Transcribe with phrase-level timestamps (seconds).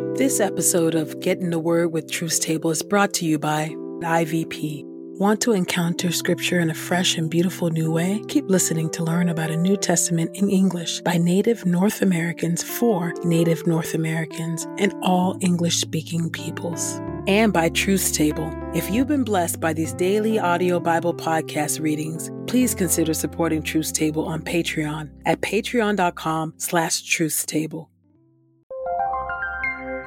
[0.00, 3.68] This episode of Get in the Word with Truth's Table is brought to you by
[4.00, 4.82] IVP.
[5.18, 8.22] Want to encounter Scripture in a fresh and beautiful new way?
[8.28, 13.12] Keep listening to learn about a New Testament in English by Native North Americans for
[13.24, 16.98] Native North Americans and all English speaking peoples.
[17.26, 18.50] And by Truth's Table.
[18.74, 23.92] If you've been blessed by these daily audio Bible podcast readings, please consider supporting Truth's
[23.92, 27.89] Table on Patreon at patreon.com slash truthstable.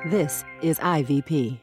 [0.05, 1.62] This is IVP.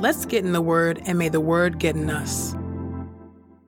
[0.00, 2.54] Let's get in the Word and may the Word get in us.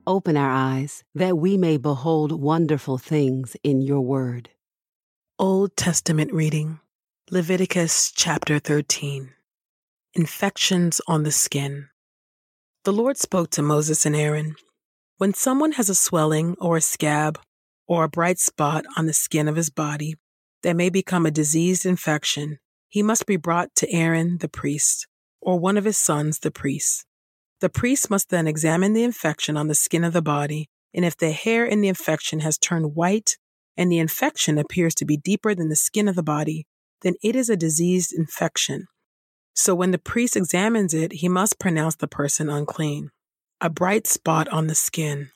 [0.07, 4.49] Open our eyes that we may behold wonderful things in your word.
[5.37, 6.79] Old Testament reading
[7.29, 9.29] Leviticus chapter 13
[10.15, 11.89] Infections on the Skin.
[12.83, 14.55] The Lord spoke to Moses and Aaron
[15.19, 17.39] When someone has a swelling or a scab
[17.87, 20.15] or a bright spot on the skin of his body
[20.63, 22.57] that may become a diseased infection,
[22.89, 25.05] he must be brought to Aaron the priest
[25.43, 27.05] or one of his sons the priest.
[27.61, 31.15] The priest must then examine the infection on the skin of the body, and if
[31.15, 33.37] the hair in the infection has turned white
[33.77, 36.67] and the infection appears to be deeper than the skin of the body,
[37.01, 38.87] then it is a diseased infection.
[39.55, 43.11] So when the priest examines it, he must pronounce the person unclean.
[43.61, 45.29] A bright spot on the skin.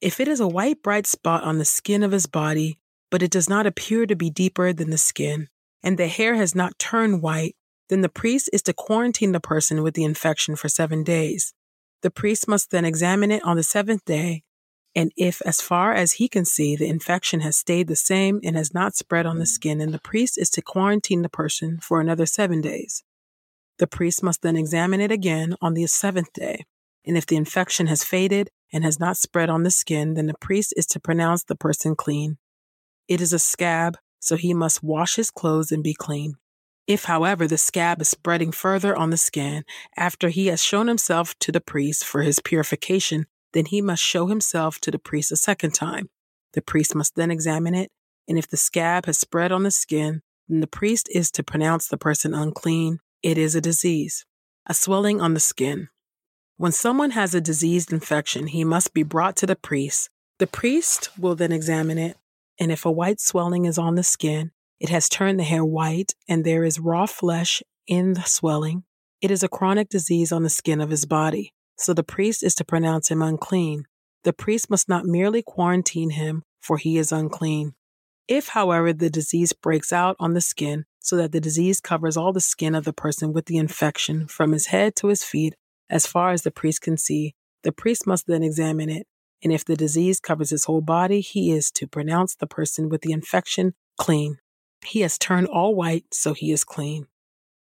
[0.00, 2.78] If it is a white bright spot on the skin of his body,
[3.10, 5.48] but it does not appear to be deeper than the skin,
[5.82, 7.56] and the hair has not turned white,
[7.88, 11.54] then the priest is to quarantine the person with the infection for seven days.
[12.02, 14.42] The priest must then examine it on the seventh day,
[14.94, 18.56] and if, as far as he can see, the infection has stayed the same and
[18.56, 22.00] has not spread on the skin, then the priest is to quarantine the person for
[22.00, 23.04] another seven days.
[23.78, 26.64] The priest must then examine it again on the seventh day,
[27.04, 30.38] and if the infection has faded and has not spread on the skin, then the
[30.40, 32.38] priest is to pronounce the person clean.
[33.06, 36.36] It is a scab, so he must wash his clothes and be clean.
[36.86, 39.64] If, however, the scab is spreading further on the skin
[39.96, 44.26] after he has shown himself to the priest for his purification, then he must show
[44.26, 46.08] himself to the priest a second time.
[46.52, 47.90] The priest must then examine it,
[48.28, 51.88] and if the scab has spread on the skin, then the priest is to pronounce
[51.88, 53.00] the person unclean.
[53.22, 54.24] It is a disease,
[54.66, 55.88] a swelling on the skin.
[56.56, 60.08] When someone has a diseased infection, he must be brought to the priest.
[60.38, 62.16] The priest will then examine it,
[62.60, 66.14] and if a white swelling is on the skin, it has turned the hair white,
[66.28, 68.84] and there is raw flesh in the swelling.
[69.20, 72.54] It is a chronic disease on the skin of his body, so the priest is
[72.56, 73.84] to pronounce him unclean.
[74.24, 77.74] The priest must not merely quarantine him, for he is unclean.
[78.28, 82.32] If, however, the disease breaks out on the skin, so that the disease covers all
[82.32, 85.54] the skin of the person with the infection from his head to his feet,
[85.88, 89.06] as far as the priest can see, the priest must then examine it.
[89.42, 93.02] And if the disease covers his whole body, he is to pronounce the person with
[93.02, 94.38] the infection clean.
[94.86, 97.08] He has turned all white, so he is clean.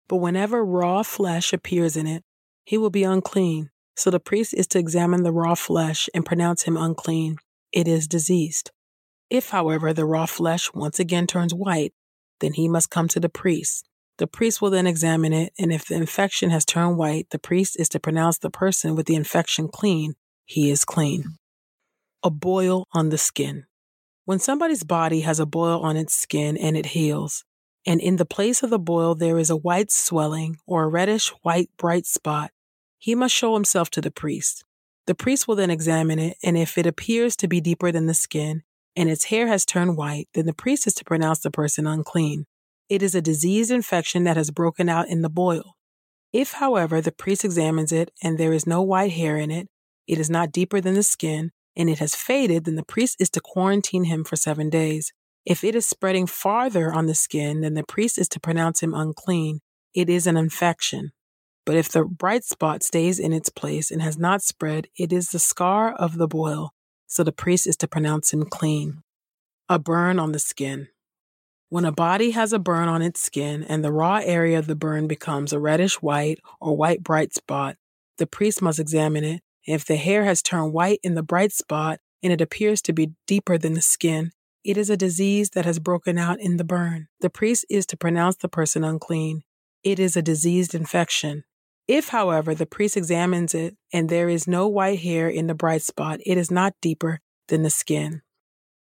[0.07, 2.23] But whenever raw flesh appears in it,
[2.63, 3.71] he will be unclean.
[3.95, 7.37] So the priest is to examine the raw flesh and pronounce him unclean.
[7.71, 8.71] It is diseased.
[9.29, 11.93] If, however, the raw flesh once again turns white,
[12.41, 13.87] then he must come to the priest.
[14.17, 17.79] The priest will then examine it, and if the infection has turned white, the priest
[17.79, 20.13] is to pronounce the person with the infection clean.
[20.45, 21.37] He is clean.
[22.23, 23.65] A boil on the skin.
[24.25, 27.45] When somebody's body has a boil on its skin and it heals,
[27.85, 31.29] and in the place of the boil there is a white swelling or a reddish
[31.43, 32.49] white bright spot,
[32.97, 34.65] he must show himself to the priest.
[35.05, 38.15] The priest will then examine it, and if it appears to be deeper than the
[38.15, 38.63] skin,
[38.95, 42.47] and its hair has turned white, then the priest is to pronounce the person unclean.
[42.89, 45.75] It is a diseased infection that has broken out in the boil.
[46.33, 49.67] If, however, the priest examines it and there is no white hair in it,
[50.07, 53.29] it is not deeper than the skin, and it has faded, then the priest is
[53.31, 55.11] to quarantine him for seven days.
[55.45, 58.93] If it is spreading farther on the skin, then the priest is to pronounce him
[58.93, 59.59] unclean.
[59.93, 61.11] It is an infection.
[61.65, 65.29] But if the bright spot stays in its place and has not spread, it is
[65.29, 66.71] the scar of the boil.
[67.07, 69.01] So the priest is to pronounce him clean.
[69.69, 70.89] A burn on the skin.
[71.69, 74.75] When a body has a burn on its skin and the raw area of the
[74.75, 77.77] burn becomes a reddish white or white bright spot,
[78.17, 79.41] the priest must examine it.
[79.65, 83.13] If the hair has turned white in the bright spot and it appears to be
[83.27, 84.31] deeper than the skin,
[84.63, 87.07] it is a disease that has broken out in the burn.
[87.21, 89.43] The priest is to pronounce the person unclean.
[89.83, 91.43] It is a diseased infection.
[91.87, 95.83] If, however, the priest examines it and there is no white hair in the bright
[95.83, 98.23] spot, it is not deeper than the skin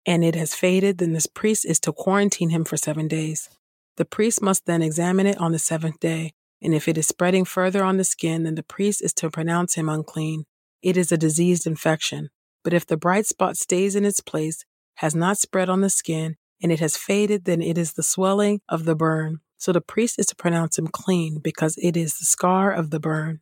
[0.06, 3.50] and it has faded, then this priest is to quarantine him for seven days.
[3.98, 7.46] The priest must then examine it on the seventh day, and if it is spreading
[7.46, 10.46] further on the skin, then the priest is to pronounce him unclean.
[10.84, 12.30] It is a diseased infection.
[12.64, 14.66] But if the bright spot stays in its place,
[14.96, 18.62] has not spread on the skin, and it has faded, then it is the swelling
[18.70, 19.40] of the burn.
[19.58, 23.00] So the priest is to pronounce him clean because it is the scar of the
[23.00, 23.40] burn.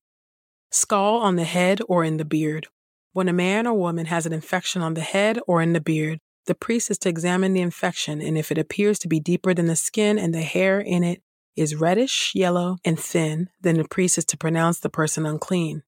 [0.69, 2.67] Scall on the head or in the beard.
[3.13, 6.19] When a man or woman has an infection on the head or in the beard,
[6.45, 9.65] the priest is to examine the infection, and if it appears to be deeper than
[9.65, 11.21] the skin and the hair in it
[11.55, 15.83] is reddish, yellow, and thin, then the priest is to pronounce the person unclean.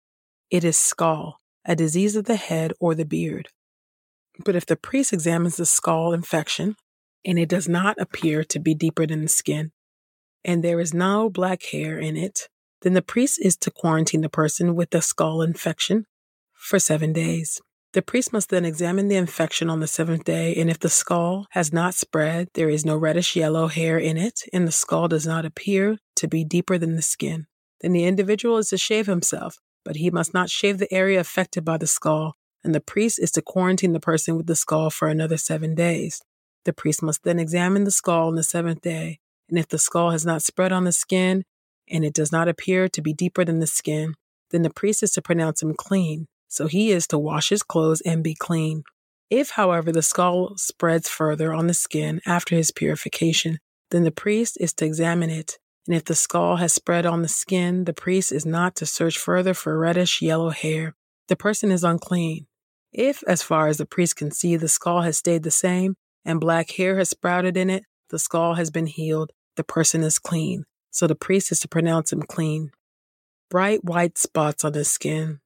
[0.51, 3.49] It is scall, a disease of the head or the beard.
[4.43, 6.75] But if the priest examines the scall infection,
[7.25, 9.71] and it does not appear to be deeper than the skin,
[10.43, 12.49] and there is no black hair in it,
[12.81, 16.05] then the priest is to quarantine the person with the scall infection
[16.53, 17.61] for seven days.
[17.93, 21.45] The priest must then examine the infection on the seventh day, and if the scall
[21.51, 25.27] has not spread, there is no reddish yellow hair in it, and the scall does
[25.27, 27.45] not appear to be deeper than the skin,
[27.81, 31.63] then the individual is to shave himself, but he must not shave the area affected
[31.63, 35.07] by the scall, and the priest is to quarantine the person with the scall for
[35.07, 36.21] another seven days.
[36.65, 39.19] The priest must then examine the scall on the seventh day,
[39.49, 41.43] and if the scall has not spread on the skin,
[41.89, 44.15] and it does not appear to be deeper than the skin,
[44.51, 48.01] then the priest is to pronounce him clean so he is to wash his clothes
[48.01, 48.83] and be clean.
[49.31, 53.57] If, however, the scall spreads further on the skin after his purification,
[53.89, 55.57] then the priest is to examine it.
[55.85, 59.17] And if the scall has spread on the skin, the priest is not to search
[59.17, 60.95] further for reddish yellow hair.
[61.27, 62.47] The person is unclean.
[62.91, 65.95] If, as far as the priest can see, the scall has stayed the same
[66.25, 70.19] and black hair has sprouted in it, the scall has been healed, the person is
[70.19, 70.65] clean.
[70.91, 72.71] So the priest is to pronounce him clean.
[73.49, 75.39] Bright white spots on the skin.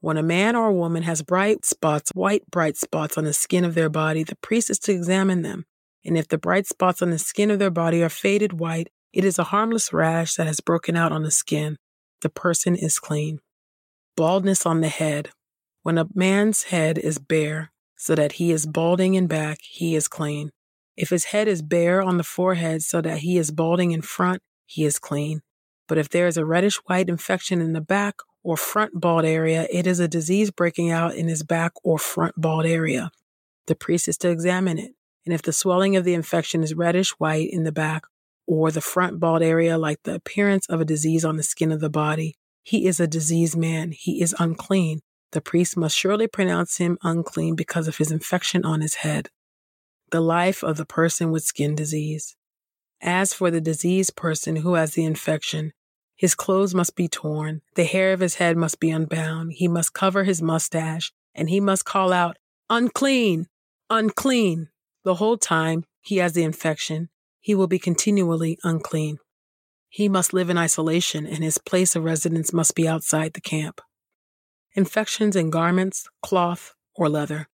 [0.00, 3.64] When a man or a woman has bright spots, white bright spots on the skin
[3.64, 5.64] of their body, the priest is to examine them.
[6.04, 8.88] And if the bright spots on the skin of their body are faded white,
[9.18, 11.76] it is a harmless rash that has broken out on the skin.
[12.20, 13.40] The person is clean.
[14.16, 15.30] Baldness on the head.
[15.82, 20.06] When a man's head is bare, so that he is balding in back, he is
[20.06, 20.50] clean.
[20.96, 24.40] If his head is bare on the forehead, so that he is balding in front,
[24.66, 25.40] he is clean.
[25.88, 28.14] But if there is a reddish white infection in the back
[28.44, 32.34] or front bald area, it is a disease breaking out in his back or front
[32.36, 33.10] bald area.
[33.66, 34.92] The priest is to examine it,
[35.26, 38.04] and if the swelling of the infection is reddish white in the back
[38.48, 41.80] or the front bald area, like the appearance of a disease on the skin of
[41.80, 43.92] the body, he is a diseased man.
[43.92, 45.00] He is unclean.
[45.32, 49.28] The priest must surely pronounce him unclean because of his infection on his head.
[50.10, 52.36] The life of the person with skin disease.
[53.02, 55.72] As for the diseased person who has the infection,
[56.16, 59.92] his clothes must be torn, the hair of his head must be unbound, he must
[59.92, 62.38] cover his mustache, and he must call out,
[62.70, 63.46] Unclean!
[63.90, 64.70] Unclean!
[65.04, 67.10] The whole time he has the infection,
[67.48, 69.16] he will be continually unclean.
[69.88, 73.80] He must live in isolation, and his place of residence must be outside the camp.
[74.74, 77.48] Infections in garments, cloth, or leather.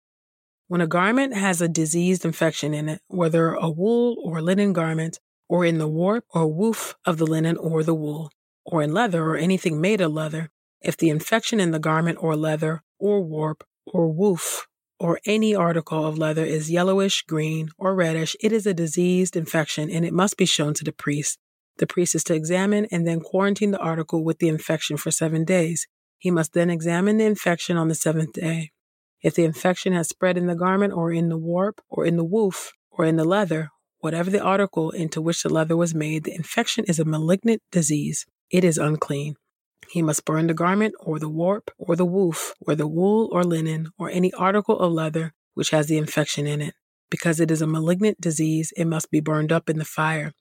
[0.67, 5.19] When a garment has a diseased infection in it, whether a wool or linen garment,
[5.47, 8.31] or in the warp or woof of the linen or the wool,
[8.65, 10.49] or in leather or anything made of leather,
[10.81, 14.65] if the infection in the garment or leather or warp or woof
[14.99, 19.89] or any article of leather is yellowish, green, or reddish, it is a diseased infection
[19.89, 21.39] and it must be shown to the priest.
[21.77, 25.43] The priest is to examine and then quarantine the article with the infection for seven
[25.43, 25.87] days.
[26.17, 28.71] He must then examine the infection on the seventh day.
[29.21, 32.23] If the infection has spread in the garment or in the warp or in the
[32.23, 33.69] woof or in the leather,
[33.99, 38.25] whatever the article into which the leather was made, the infection is a malignant disease
[38.53, 39.35] it is unclean.
[39.89, 43.43] He must burn the garment or the warp or the woof or the wool or
[43.43, 46.73] linen or any article of leather which has the infection in it.
[47.09, 50.33] Because it is a malignant disease, it must be burned up in the fire.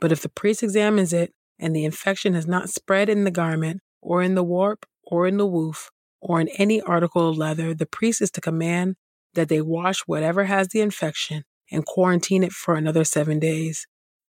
[0.00, 3.80] But if the priest examines it and the infection has not spread in the garment
[4.00, 5.90] or in the warp or in the woof
[6.20, 8.96] or in any article of leather, the priest is to command
[9.34, 13.86] that they wash whatever has the infection and quarantine it for another seven days.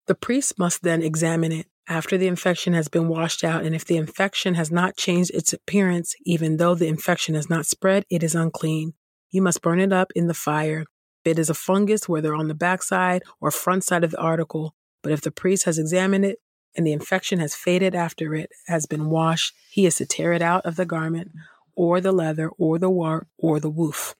[0.06, 3.84] The priest must then examine it after the infection has been washed out, and if
[3.84, 8.22] the infection has not changed its appearance, even though the infection has not spread, it
[8.22, 8.94] is unclean.
[9.30, 10.84] You must burn it up in the fire.
[11.24, 14.74] If it is a fungus, whether on the backside or front side of the article,
[15.02, 16.38] but if the priest has examined it
[16.76, 20.42] and the infection has faded after it has been washed, he is to tear it
[20.42, 21.32] out of the garment
[21.74, 24.14] or the leather or the warp or the woof.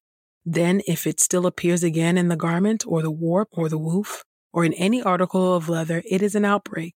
[0.45, 4.25] Then, if it still appears again in the garment or the warp or the woof
[4.53, 6.95] or in any article of leather, it is an outbreak.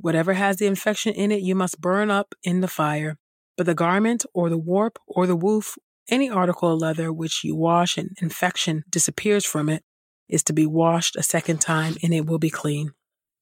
[0.00, 3.18] Whatever has the infection in it, you must burn up in the fire.
[3.56, 5.76] But the garment or the warp or the woof,
[6.08, 9.82] any article of leather which you wash and infection disappears from it,
[10.28, 12.92] is to be washed a second time and it will be clean.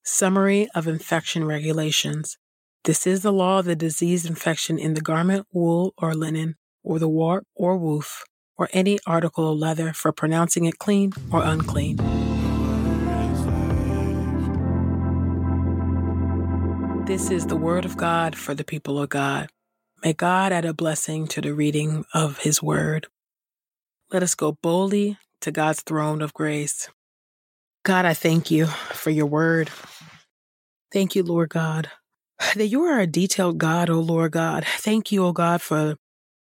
[0.03, 2.39] Summary of infection regulations.
[2.85, 6.99] This is the law of the disease infection in the garment, wool, or linen, or
[6.99, 8.23] the warp or woof,
[8.57, 11.99] or any article of leather for pronouncing it clean or unclean.
[17.07, 19.49] This is the word of God for the people of God.
[20.03, 23.07] May God add a blessing to the reading of his word.
[24.11, 26.89] Let us go boldly to God's throne of grace.
[27.85, 29.71] God, I thank you for your word.
[30.93, 31.93] Thank you, Lord God,
[32.57, 34.67] that you are a detailed God, O Lord God.
[34.67, 35.95] Thank you, O God, for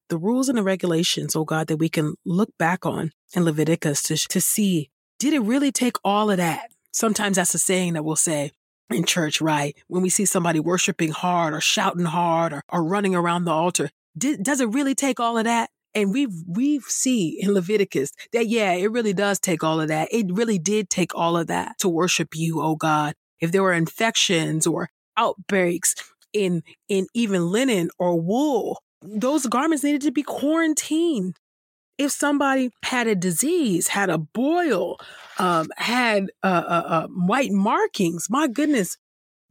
[0.07, 4.01] the rules and the regulations, O God, that we can look back on in Leviticus
[4.03, 6.71] to, to see, did it really take all of that?
[6.93, 8.51] Sometimes that's a saying that we'll say
[8.89, 9.75] in church, right?
[9.87, 13.89] When we see somebody worshiping hard or shouting hard or, or running around the altar,
[14.17, 15.69] does it really take all of that?
[15.95, 20.07] And we've, we see in Leviticus that, yeah, it really does take all of that.
[20.11, 23.13] It really did take all of that to worship you, oh God
[23.43, 25.95] if there were infections or outbreaks
[26.31, 31.35] in in even linen or wool, those garments needed to be quarantined.
[31.97, 34.97] If somebody had a disease, had a boil,
[35.37, 38.97] um, had uh, uh, uh, white markings, my goodness,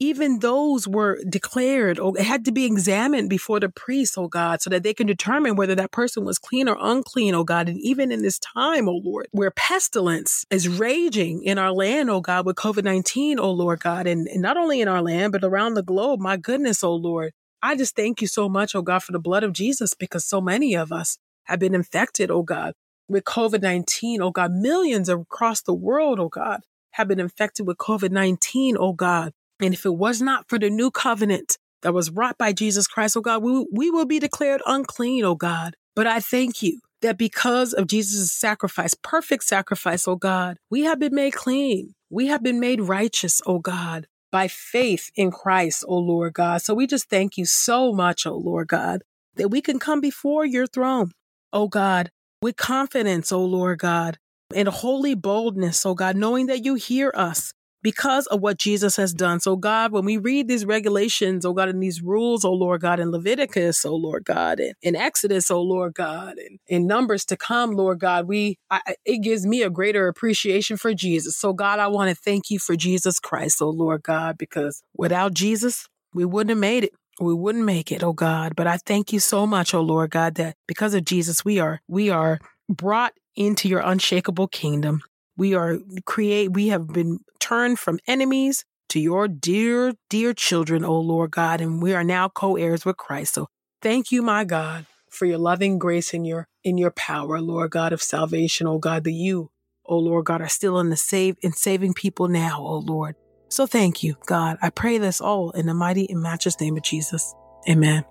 [0.02, 4.61] even those were declared or it had to be examined before the priest, oh God,
[4.61, 7.68] so that they can determine whether that person was clean or unclean, oh God.
[7.68, 12.20] And even in this time, oh Lord, where pestilence is raging in our land, oh
[12.20, 15.44] God, with COVID 19, oh Lord God, and, and not only in our land, but
[15.44, 17.32] around the globe, my goodness, oh Lord.
[17.62, 20.40] I just thank you so much, oh God, for the blood of Jesus, because so
[20.40, 22.75] many of us have been infected, oh God,
[23.08, 24.52] with COVID 19, oh God.
[24.52, 26.61] Millions across the world, oh God,
[26.92, 29.32] have been infected with COVID 19, oh God.
[29.61, 33.16] And if it was not for the new covenant that was wrought by Jesus Christ,
[33.16, 35.76] oh God, we, we will be declared unclean, oh God.
[35.94, 40.99] But I thank you that because of Jesus' sacrifice, perfect sacrifice, oh God, we have
[40.99, 41.94] been made clean.
[42.11, 46.62] We have been made righteous, oh God, by faith in Christ, oh Lord God.
[46.62, 49.02] So we just thank you so much, oh Lord God,
[49.37, 51.12] that we can come before your throne,
[51.52, 54.18] oh God, with confidence, oh Lord God,
[54.54, 59.12] and holy boldness, oh God, knowing that you hear us because of what Jesus has
[59.12, 59.40] done.
[59.40, 63.00] So, God, when we read these regulations, oh God, and these rules, oh Lord God,
[63.00, 67.37] in Leviticus, oh Lord God, and in Exodus, oh Lord God, and in Numbers to
[67.37, 71.37] come, Lord God, we I, it gives me a greater appreciation for Jesus.
[71.37, 75.35] So, God, I want to thank you for Jesus Christ, oh Lord God, because without
[75.35, 76.92] Jesus, we wouldn't have made it.
[77.21, 78.54] We wouldn't make it, oh God.
[78.57, 81.81] But I thank you so much, oh Lord God, that because of Jesus, we are
[81.88, 82.38] we are
[82.69, 85.02] brought into your unshakable kingdom.
[85.37, 91.00] We are create, we have been turned from enemies to your dear, dear children, O
[91.00, 93.35] Lord God, and we are now co-heirs with Christ.
[93.35, 93.49] So
[93.81, 97.92] thank you, my God, for your loving grace and your in your power, Lord God
[97.92, 99.50] of salvation, O God, that you,
[99.87, 103.16] O Lord God, are still in the save in saving people now, O Lord.
[103.52, 104.56] So thank you, God.
[104.62, 107.35] I pray this all in the mighty and matchless name of Jesus.
[107.68, 108.02] Amen.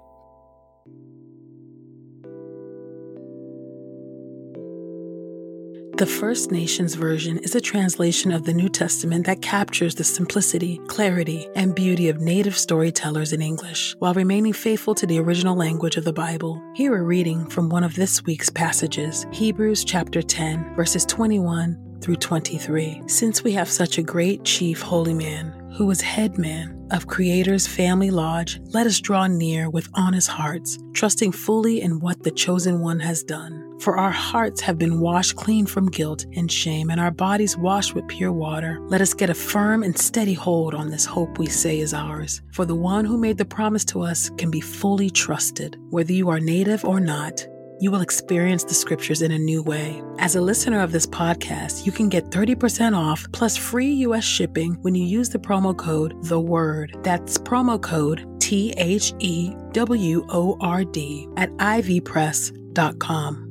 [5.97, 10.79] The First Nations Version is a translation of the New Testament that captures the simplicity,
[10.85, 15.97] clarity, and beauty of native storytellers in English, while remaining faithful to the original language
[15.97, 16.61] of the Bible.
[16.75, 22.17] Here a reading from one of this week's passages, Hebrews chapter 10, verses 21 through
[22.17, 23.03] 23.
[23.07, 27.67] Since we have such a great chief holy man, who is head man of Creator's
[27.67, 32.81] family lodge, let us draw near with honest hearts, trusting fully in what the chosen
[32.81, 33.71] one has done.
[33.79, 37.95] For our hearts have been washed clean from guilt and shame, and our bodies washed
[37.95, 38.77] with pure water.
[38.89, 42.43] Let us get a firm and steady hold on this hope we say is ours.
[42.53, 45.77] For the one who made the promise to us can be fully trusted.
[45.89, 47.47] Whether you are native or not,
[47.81, 50.03] you will experience the scriptures in a new way.
[50.19, 54.23] As a listener of this podcast, you can get 30% off plus free U.S.
[54.23, 56.95] shipping when you use the promo code The Word.
[57.01, 63.47] That's promo code T H E W O R D at ivpress.com.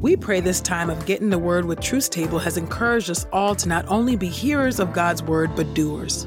[0.00, 3.54] We pray this time of getting the word with Truth's Table has encouraged us all
[3.56, 6.26] to not only be hearers of God's word, but doers.